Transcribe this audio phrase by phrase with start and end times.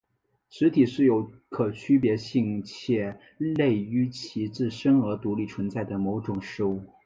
[0.49, 6.81] 实体是有可区别性且内于其自身而独立存在的某种事物。